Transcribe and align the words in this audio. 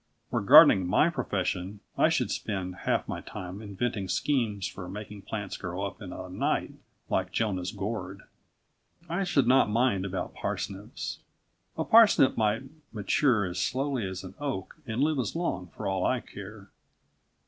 Were 0.31 0.41
gardening 0.41 0.87
my 0.87 1.11
profession, 1.11 1.79
I 1.95 2.09
should 2.09 2.31
spend 2.31 2.75
half 2.87 3.07
my 3.07 3.21
time 3.21 3.61
inventing 3.61 4.07
schemes 4.09 4.65
for 4.67 4.89
making 4.89 5.21
plants 5.21 5.57
grow 5.57 5.83
up 5.85 6.01
in 6.01 6.11
a 6.11 6.27
night 6.27 6.71
like 7.07 7.31
Jonah's 7.31 7.71
gourd. 7.71 8.21
I 9.07 9.23
should 9.23 9.45
not 9.47 9.69
mind 9.69 10.03
about 10.03 10.33
parsnips. 10.33 11.19
A 11.77 11.83
parsnip 11.85 12.35
might 12.35 12.63
mature 12.91 13.45
as 13.45 13.61
slowly 13.61 14.07
as 14.07 14.23
an 14.23 14.33
oak 14.39 14.75
and 14.87 15.03
live 15.03 15.19
as 15.19 15.35
long 15.35 15.67
for 15.67 15.85
all 15.85 16.03
I 16.03 16.19
care. 16.19 16.71